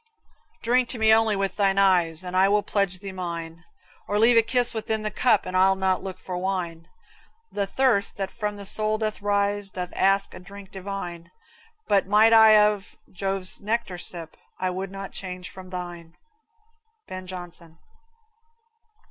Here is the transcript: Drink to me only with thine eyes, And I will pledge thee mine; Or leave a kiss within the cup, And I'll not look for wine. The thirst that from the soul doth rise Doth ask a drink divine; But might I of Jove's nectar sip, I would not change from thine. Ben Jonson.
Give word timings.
Drink 0.63 0.89
to 0.89 0.97
me 0.97 1.13
only 1.13 1.35
with 1.35 1.57
thine 1.57 1.77
eyes, 1.77 2.23
And 2.23 2.35
I 2.35 2.49
will 2.49 2.63
pledge 2.63 2.97
thee 2.97 3.11
mine; 3.11 3.63
Or 4.07 4.17
leave 4.17 4.35
a 4.35 4.41
kiss 4.41 4.73
within 4.73 5.03
the 5.03 5.11
cup, 5.11 5.45
And 5.45 5.55
I'll 5.55 5.75
not 5.75 6.01
look 6.03 6.17
for 6.19 6.35
wine. 6.37 6.87
The 7.51 7.67
thirst 7.67 8.17
that 8.17 8.31
from 8.31 8.55
the 8.57 8.65
soul 8.65 8.97
doth 8.97 9.21
rise 9.21 9.69
Doth 9.69 9.93
ask 9.93 10.33
a 10.33 10.39
drink 10.39 10.71
divine; 10.71 11.29
But 11.87 12.07
might 12.07 12.33
I 12.33 12.57
of 12.59 12.97
Jove's 13.11 13.61
nectar 13.61 13.99
sip, 13.99 14.37
I 14.57 14.71
would 14.71 14.89
not 14.89 15.11
change 15.11 15.51
from 15.51 15.69
thine. 15.69 16.15
Ben 17.07 17.27
Jonson. 17.27 17.77